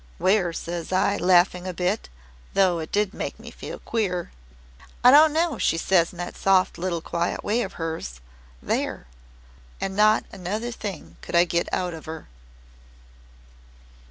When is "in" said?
6.11-6.17